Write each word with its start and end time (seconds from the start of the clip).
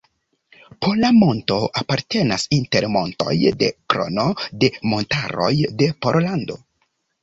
Pola 0.85 1.11
monto 1.23 1.57
apartenas 1.83 2.47
inter 2.59 2.89
montoj 2.97 3.37
de 3.63 3.71
Krono 3.95 4.29
de 4.65 4.75
montaroj 4.93 5.55
de 5.81 5.95
Pollando. 6.05 6.65